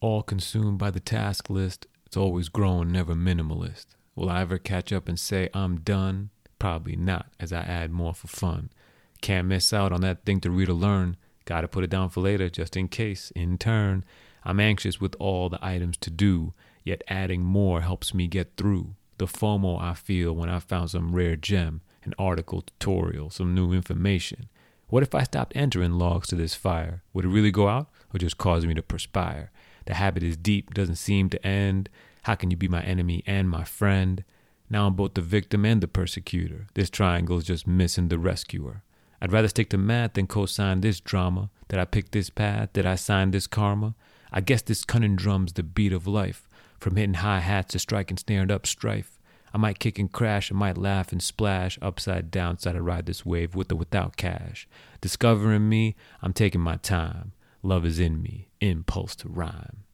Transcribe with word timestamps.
all 0.00 0.22
consumed 0.22 0.78
by 0.78 0.90
the 0.90 1.00
task 1.00 1.50
list. 1.50 1.86
It's 2.06 2.16
always 2.16 2.48
growing, 2.48 2.92
never 2.92 3.14
minimalist. 3.14 3.86
Will 4.14 4.30
I 4.30 4.40
ever 4.40 4.58
catch 4.58 4.92
up 4.92 5.08
and 5.08 5.18
say 5.18 5.48
I'm 5.54 5.80
done? 5.80 6.30
Probably 6.58 6.96
not, 6.96 7.26
as 7.38 7.52
I 7.52 7.60
add 7.60 7.90
more 7.90 8.14
for 8.14 8.28
fun. 8.28 8.70
Can't 9.20 9.48
miss 9.48 9.72
out 9.72 9.92
on 9.92 10.00
that 10.02 10.24
thing 10.24 10.40
to 10.40 10.50
read 10.50 10.68
or 10.68 10.74
learn. 10.74 11.16
Gotta 11.44 11.68
put 11.68 11.84
it 11.84 11.90
down 11.90 12.10
for 12.10 12.20
later, 12.20 12.48
just 12.48 12.76
in 12.76 12.88
case. 12.88 13.30
In 13.32 13.58
turn, 13.58 14.04
I'm 14.44 14.60
anxious 14.60 15.00
with 15.00 15.14
all 15.18 15.48
the 15.48 15.64
items 15.64 15.96
to 15.98 16.10
do, 16.10 16.54
yet 16.84 17.02
adding 17.08 17.42
more 17.42 17.80
helps 17.80 18.14
me 18.14 18.26
get 18.26 18.56
through. 18.56 18.94
The 19.18 19.26
FOMO 19.26 19.80
I 19.80 19.94
feel 19.94 20.32
when 20.32 20.48
I 20.48 20.58
found 20.58 20.90
some 20.90 21.14
rare 21.14 21.36
gem, 21.36 21.80
an 22.04 22.14
article, 22.18 22.62
tutorial, 22.62 23.30
some 23.30 23.54
new 23.54 23.72
information. 23.72 24.48
What 24.88 25.02
if 25.02 25.14
I 25.14 25.24
stopped 25.24 25.54
entering 25.54 25.92
logs 25.92 26.28
to 26.28 26.36
this 26.36 26.54
fire? 26.54 27.02
Would 27.12 27.26
it 27.26 27.28
really 27.28 27.50
go 27.50 27.68
out 27.68 27.88
or 28.14 28.18
just 28.18 28.38
cause 28.38 28.64
me 28.64 28.74
to 28.74 28.82
perspire? 28.82 29.50
The 29.88 29.94
habit 29.94 30.22
is 30.22 30.36
deep, 30.36 30.74
doesn't 30.74 30.96
seem 30.96 31.30
to 31.30 31.46
end. 31.46 31.88
How 32.24 32.34
can 32.34 32.50
you 32.50 32.58
be 32.58 32.68
my 32.68 32.82
enemy 32.82 33.24
and 33.26 33.48
my 33.48 33.64
friend? 33.64 34.22
Now 34.68 34.86
I'm 34.86 34.92
both 34.92 35.14
the 35.14 35.22
victim 35.22 35.64
and 35.64 35.80
the 35.80 35.88
persecutor. 35.88 36.66
This 36.74 36.90
triangle's 36.90 37.44
just 37.44 37.66
missing 37.66 38.08
the 38.08 38.18
rescuer. 38.18 38.82
I'd 39.22 39.32
rather 39.32 39.48
stick 39.48 39.70
to 39.70 39.78
math 39.78 40.12
than 40.12 40.26
co-sign 40.26 40.82
this 40.82 41.00
drama. 41.00 41.48
Did 41.68 41.78
I 41.78 41.86
pick 41.86 42.10
this 42.10 42.28
path? 42.28 42.74
Did 42.74 42.84
I 42.84 42.96
sign 42.96 43.30
this 43.30 43.46
karma? 43.46 43.94
I 44.30 44.42
guess 44.42 44.60
this 44.60 44.84
conundrum's 44.84 45.54
the 45.54 45.62
beat 45.62 45.94
of 45.94 46.06
life. 46.06 46.46
From 46.78 46.96
hitting 46.96 47.14
high 47.14 47.40
hats 47.40 47.72
to 47.72 47.78
striking 47.78 48.18
snared 48.18 48.50
up 48.50 48.66
strife. 48.66 49.18
I 49.54 49.56
might 49.56 49.78
kick 49.78 49.98
and 49.98 50.12
crash, 50.12 50.52
I 50.52 50.54
might 50.54 50.76
laugh 50.76 51.12
and 51.12 51.22
splash 51.22 51.78
upside 51.80 52.30
down, 52.30 52.58
side 52.58 52.74
to 52.74 52.82
ride 52.82 53.06
this 53.06 53.24
wave 53.24 53.54
with 53.54 53.72
or 53.72 53.76
without 53.76 54.18
cash. 54.18 54.68
Discovering 55.00 55.66
me, 55.66 55.96
I'm 56.20 56.34
taking 56.34 56.60
my 56.60 56.76
time. 56.76 57.32
Love 57.62 57.86
is 57.86 57.98
in 57.98 58.20
me, 58.22 58.48
impulse 58.60 59.16
to 59.16 59.28
rhyme. 59.30 59.84